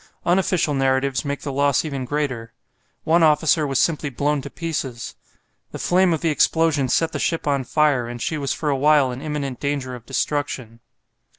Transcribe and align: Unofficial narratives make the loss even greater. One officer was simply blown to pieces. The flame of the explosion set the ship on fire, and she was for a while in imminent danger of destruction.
Unofficial 0.25 0.73
narratives 0.73 1.23
make 1.23 1.41
the 1.41 1.51
loss 1.51 1.85
even 1.85 2.05
greater. 2.05 2.53
One 3.03 3.21
officer 3.21 3.67
was 3.67 3.77
simply 3.77 4.09
blown 4.09 4.41
to 4.41 4.49
pieces. 4.49 5.13
The 5.73 5.77
flame 5.77 6.11
of 6.11 6.21
the 6.21 6.29
explosion 6.31 6.89
set 6.89 7.11
the 7.11 7.19
ship 7.19 7.45
on 7.45 7.65
fire, 7.65 8.07
and 8.07 8.19
she 8.19 8.39
was 8.39 8.51
for 8.51 8.69
a 8.71 8.75
while 8.75 9.11
in 9.11 9.21
imminent 9.21 9.59
danger 9.59 9.93
of 9.93 10.07
destruction. 10.07 10.79